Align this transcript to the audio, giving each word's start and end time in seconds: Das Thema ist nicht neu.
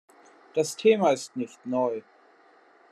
Das 0.55 0.75
Thema 0.75 1.11
ist 1.11 1.35
nicht 1.35 1.63
neu. 1.63 2.01